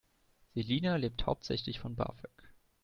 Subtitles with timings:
[0.55, 2.31] Selina lebt hauptsächlich von BAföG.